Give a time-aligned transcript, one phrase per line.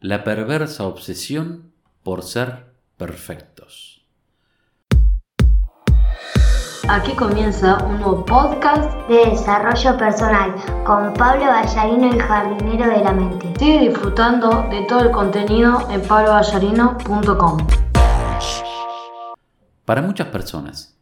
[0.00, 2.64] la perversa obsesión por ser
[2.96, 4.02] perfectos.
[6.88, 10.54] Aquí comienza un nuevo podcast de desarrollo personal
[10.86, 13.52] con Pablo Ballarino, el jardinero de la mente.
[13.58, 17.66] Sigue disfrutando de todo el contenido en pabloballarino.com.
[19.84, 20.98] Para muchas personas,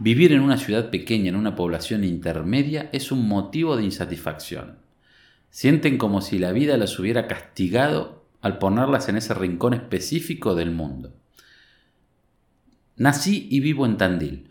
[0.00, 4.78] vivir en una ciudad pequeña, en una población intermedia, es un motivo de insatisfacción.
[5.50, 10.70] Sienten como si la vida las hubiera castigado al ponerlas en ese rincón específico del
[10.70, 11.12] mundo.
[12.96, 14.50] Nací y vivo en Tandil,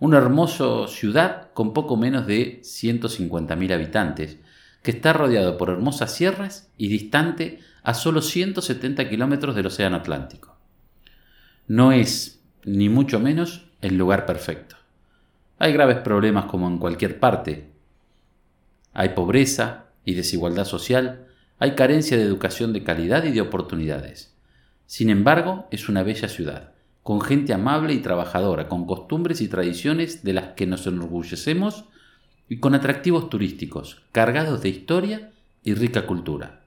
[0.00, 4.38] una hermosa ciudad con poco menos de 150.000 habitantes,
[4.82, 10.56] que está rodeado por hermosas sierras y distante a solo 170 kilómetros del Océano Atlántico.
[11.66, 14.76] No es, ni mucho menos, el lugar perfecto.
[15.58, 17.70] Hay graves problemas como en cualquier parte.
[18.92, 21.23] Hay pobreza y desigualdad social,
[21.58, 24.34] hay carencia de educación de calidad y de oportunidades.
[24.86, 26.72] Sin embargo, es una bella ciudad,
[27.02, 31.84] con gente amable y trabajadora, con costumbres y tradiciones de las que nos enorgullecemos
[32.48, 35.30] y con atractivos turísticos, cargados de historia
[35.62, 36.64] y rica cultura.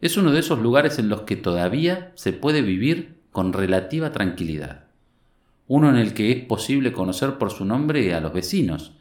[0.00, 4.84] Es uno de esos lugares en los que todavía se puede vivir con relativa tranquilidad.
[5.68, 8.92] Uno en el que es posible conocer por su nombre a los vecinos,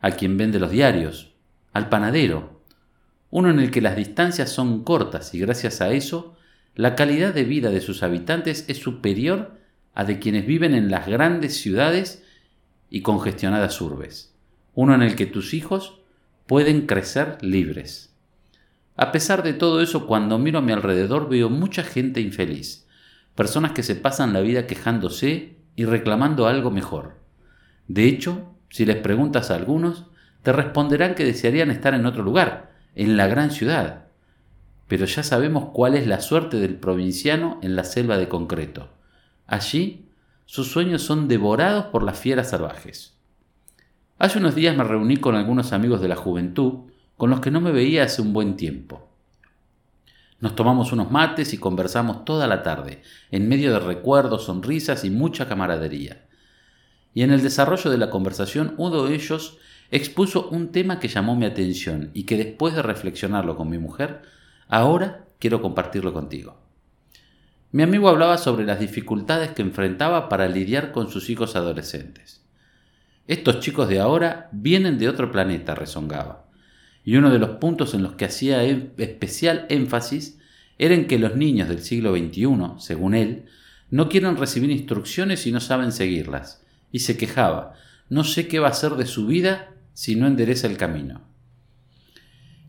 [0.00, 1.32] a quien vende los diarios,
[1.72, 2.55] al panadero,
[3.36, 6.34] uno en el que las distancias son cortas y gracias a eso
[6.74, 9.58] la calidad de vida de sus habitantes es superior
[9.92, 12.24] a de quienes viven en las grandes ciudades
[12.88, 14.32] y congestionadas urbes,
[14.72, 16.00] uno en el que tus hijos
[16.46, 18.10] pueden crecer libres.
[18.96, 22.86] A pesar de todo eso, cuando miro a mi alrededor veo mucha gente infeliz,
[23.34, 27.18] personas que se pasan la vida quejándose y reclamando algo mejor.
[27.86, 30.06] De hecho, si les preguntas a algunos,
[30.42, 34.06] te responderán que desearían estar en otro lugar, en la gran ciudad.
[34.88, 38.88] Pero ya sabemos cuál es la suerte del provinciano en la selva de concreto.
[39.46, 40.08] Allí,
[40.46, 43.16] sus sueños son devorados por las fieras salvajes.
[44.18, 47.60] Hace unos días me reuní con algunos amigos de la juventud con los que no
[47.60, 49.08] me veía hace un buen tiempo.
[50.38, 55.10] Nos tomamos unos mates y conversamos toda la tarde, en medio de recuerdos, sonrisas y
[55.10, 56.26] mucha camaradería.
[57.14, 59.58] Y en el desarrollo de la conversación uno de ellos
[59.90, 64.22] expuso un tema que llamó mi atención y que después de reflexionarlo con mi mujer,
[64.68, 66.58] ahora quiero compartirlo contigo.
[67.72, 72.42] Mi amigo hablaba sobre las dificultades que enfrentaba para lidiar con sus hijos adolescentes.
[73.26, 76.46] Estos chicos de ahora vienen de otro planeta, rezongaba,
[77.04, 80.38] y uno de los puntos en los que hacía em, especial énfasis
[80.78, 83.44] era en que los niños del siglo XXI, según él,
[83.90, 87.74] no quieren recibir instrucciones y no saben seguirlas, y se quejaba,
[88.08, 91.22] no sé qué va a ser de su vida si no endereza el camino.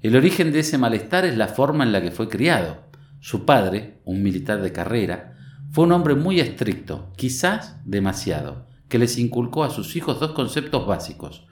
[0.02, 2.86] El origen de ese malestar es la forma en la que fue criado.
[3.20, 5.36] Su padre, un militar de carrera,
[5.70, 10.88] fue un hombre muy estricto, quizás demasiado, que les inculcó a sus hijos dos conceptos
[10.88, 11.46] básicos.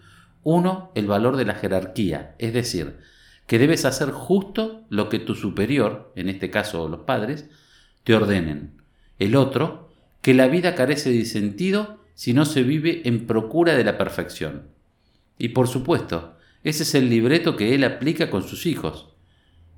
[0.43, 2.95] Uno, el valor de la jerarquía, es decir,
[3.45, 7.49] que debes hacer justo lo que tu superior, en este caso los padres,
[8.05, 8.81] te ordenen.
[9.19, 9.89] El otro,
[10.21, 14.74] que la vida carece de sentido si no se vive en procura de la perfección.
[15.38, 19.16] Y por supuesto, ese es el libreto que él aplica con sus hijos.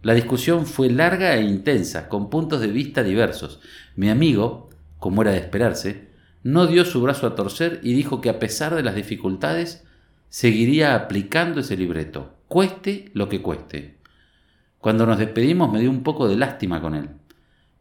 [0.04, 3.60] La discusión fue larga e intensa, con puntos de vista diversos.
[3.96, 4.70] Mi amigo,
[5.00, 6.08] como era de esperarse,
[6.44, 9.84] no dio su brazo a torcer y dijo que a pesar de las dificultades,
[10.30, 13.98] seguiría aplicando ese libreto, cueste lo que cueste.
[14.80, 17.10] Cuando nos despedimos me dio un poco de lástima con él,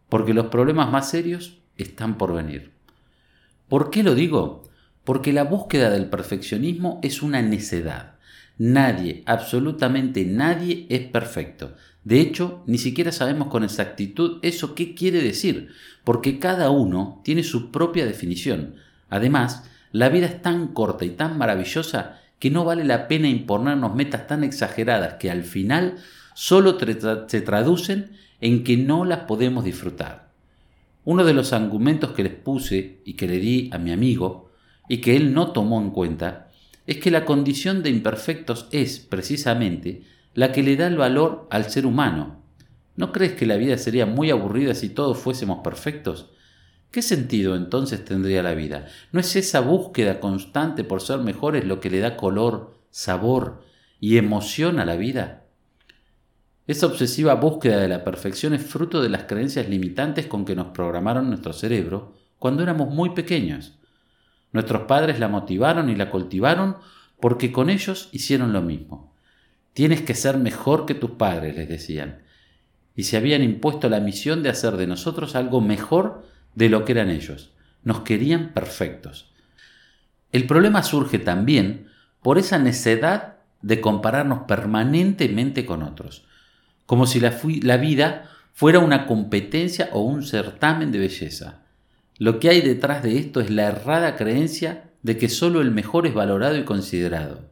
[0.08, 2.72] porque los problemas más serios están por venir.
[3.68, 4.62] ¿Por qué lo digo?
[5.06, 8.16] Porque la búsqueda del perfeccionismo es una necedad.
[8.58, 11.76] Nadie, absolutamente nadie es perfecto.
[12.02, 15.68] De hecho, ni siquiera sabemos con exactitud eso qué quiere decir,
[16.02, 18.74] porque cada uno tiene su propia definición.
[19.08, 23.94] Además, la vida es tan corta y tan maravillosa que no vale la pena imponernos
[23.94, 25.98] metas tan exageradas que al final
[26.34, 26.76] solo
[27.28, 30.32] se traducen en que no las podemos disfrutar.
[31.04, 34.45] Uno de los argumentos que les puse y que le di a mi amigo
[34.88, 36.50] y que él no tomó en cuenta
[36.86, 40.02] es que la condición de imperfectos es, precisamente,
[40.34, 42.42] la que le da el valor al ser humano.
[42.94, 46.30] ¿No crees que la vida sería muy aburrida si todos fuésemos perfectos?
[46.90, 48.86] ¿Qué sentido entonces tendría la vida?
[49.12, 53.64] ¿No es esa búsqueda constante por ser mejores lo que le da color, sabor
[54.00, 55.44] y emoción a la vida?
[56.66, 60.68] Esa obsesiva búsqueda de la perfección es fruto de las creencias limitantes con que nos
[60.68, 63.78] programaron nuestro cerebro cuando éramos muy pequeños.
[64.56, 66.78] Nuestros padres la motivaron y la cultivaron
[67.20, 69.12] porque con ellos hicieron lo mismo.
[69.74, 72.22] Tienes que ser mejor que tus padres, les decían.
[72.94, 76.92] y se habían impuesto la misión de hacer de nosotros algo mejor de lo que
[76.92, 77.50] eran ellos.
[77.84, 79.30] Nos querían perfectos.
[80.32, 81.88] El problema surge también
[82.22, 86.24] por esa necedad de compararnos permanentemente con otros,
[86.86, 91.65] como si la, la vida fuera una competencia o un certamen de belleza.
[92.18, 96.06] Lo que hay detrás de esto es la errada creencia de que solo el mejor
[96.06, 97.50] es valorado y considerado,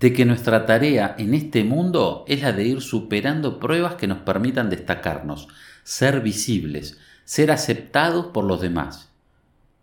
[0.00, 4.18] de que nuestra tarea en este mundo es la de ir superando pruebas que nos
[4.18, 5.48] permitan destacarnos,
[5.84, 9.10] ser visibles, ser aceptados por los demás.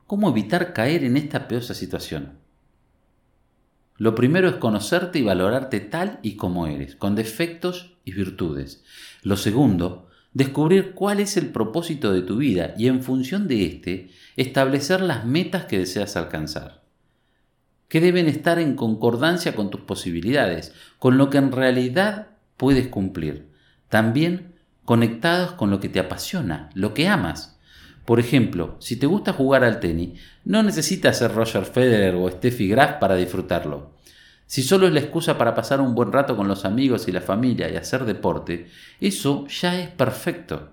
[0.07, 2.33] ¿Cómo evitar caer en esta peosa situación?
[3.97, 8.83] Lo primero es conocerte y valorarte tal y como eres, con defectos y virtudes.
[9.23, 14.09] Lo segundo, descubrir cuál es el propósito de tu vida y en función de éste,
[14.35, 16.83] establecer las metas que deseas alcanzar,
[17.87, 22.27] que deben estar en concordancia con tus posibilidades, con lo que en realidad
[22.57, 23.47] puedes cumplir,
[23.89, 24.53] también
[24.85, 27.57] conectados con lo que te apasiona, lo que amas.
[28.05, 32.67] Por ejemplo, si te gusta jugar al tenis, no necesitas ser Roger Federer o Steffi
[32.67, 33.91] Graf para disfrutarlo.
[34.49, 37.21] Si solo es la excusa para pasar un buen rato con los amigos y la
[37.21, 38.67] familia y hacer deporte,
[38.99, 40.71] eso ya es perfecto.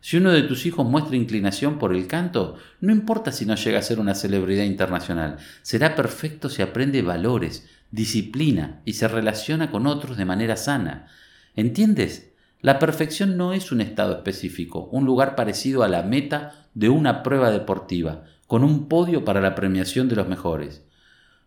[0.00, 3.80] Si uno de tus hijos muestra inclinación por el canto, no importa si no llega
[3.80, 9.88] a ser una celebridad internacional, será perfecto si aprende valores, disciplina y se relaciona con
[9.88, 11.08] otros de manera sana.
[11.56, 12.30] ¿Entiendes?
[12.60, 17.24] La perfección no es un estado específico, un lugar parecido a la meta de una
[17.24, 20.85] prueba deportiva, con un podio para la premiación de los mejores.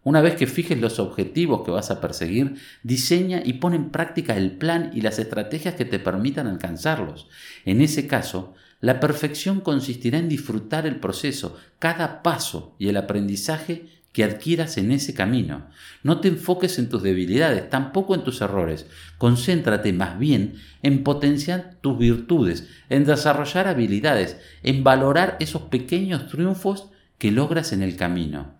[0.03, 4.37] Una vez que fijes los objetivos que vas a perseguir, diseña y pone en práctica
[4.37, 7.27] el plan y las estrategias que te permitan alcanzarlos.
[7.65, 13.87] En ese caso, la perfección consistirá en disfrutar el proceso, cada paso y el aprendizaje
[14.13, 15.67] que adquieras en ese camino.
[16.01, 18.87] No te enfoques en tus debilidades, tampoco en tus errores.
[19.17, 26.89] Concéntrate más bien en potenciar tus virtudes, en desarrollar habilidades, en valorar esos pequeños triunfos
[27.17, 28.58] que logras en el camino.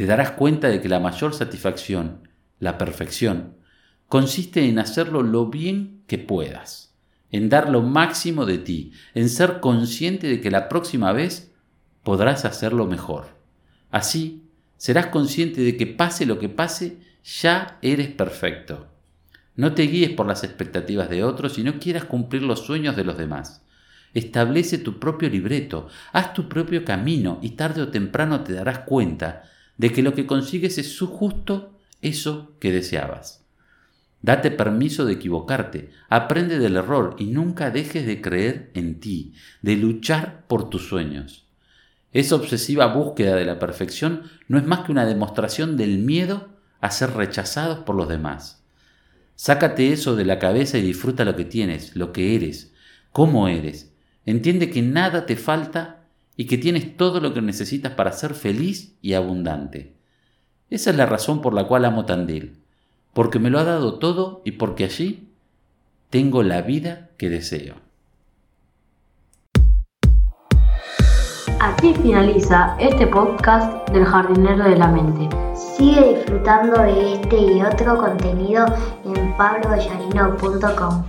[0.00, 2.26] Te darás cuenta de que la mayor satisfacción,
[2.58, 3.56] la perfección,
[4.08, 6.94] consiste en hacerlo lo bien que puedas,
[7.30, 11.52] en dar lo máximo de ti, en ser consciente de que la próxima vez
[12.02, 13.36] podrás hacerlo mejor.
[13.90, 14.48] Así,
[14.78, 18.86] serás consciente de que pase lo que pase, ya eres perfecto.
[19.54, 23.04] No te guíes por las expectativas de otros y no quieras cumplir los sueños de
[23.04, 23.66] los demás.
[24.14, 29.42] Establece tu propio libreto, haz tu propio camino y tarde o temprano te darás cuenta
[29.80, 31.72] de que lo que consigues es justo
[32.02, 33.46] eso que deseabas.
[34.20, 39.32] Date permiso de equivocarte, aprende del error y nunca dejes de creer en ti,
[39.62, 41.46] de luchar por tus sueños.
[42.12, 46.50] Esa obsesiva búsqueda de la perfección no es más que una demostración del miedo
[46.82, 48.62] a ser rechazados por los demás.
[49.34, 52.74] Sácate eso de la cabeza y disfruta lo que tienes, lo que eres,
[53.12, 53.94] cómo eres.
[54.26, 55.99] Entiende que nada te falta
[56.40, 59.92] y que tienes todo lo que necesitas para ser feliz y abundante.
[60.70, 62.56] Esa es la razón por la cual amo Tandil,
[63.12, 65.28] porque me lo ha dado todo y porque allí
[66.08, 67.74] tengo la vida que deseo.
[71.60, 75.28] Aquí finaliza este podcast del jardinero de la mente.
[75.76, 78.64] Sigue disfrutando de este y otro contenido
[79.04, 81.04] en pablovallarino.com.